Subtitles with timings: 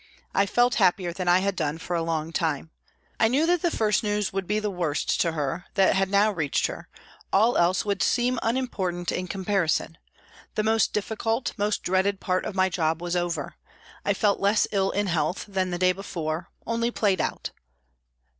[0.33, 2.71] I felt happier than I had done for a long time.
[3.19, 6.31] I knew that the first news would be the worst to her, that had now
[6.31, 6.87] reached her,
[7.31, 9.99] all else would seem unimportant in comparison;
[10.55, 13.57] the most difficult, most dreaded part of my job was over.
[14.03, 17.51] I felt less ill in health than the day before, only played out.